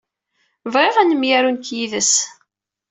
[0.73, 2.13] Bɣiɣ ad nemyaru nekk yid-s.